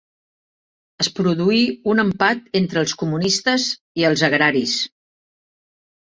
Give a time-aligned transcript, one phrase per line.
[1.03, 1.59] Es produí
[1.91, 3.67] un empat entre els comunistes
[4.01, 4.73] i els agraris.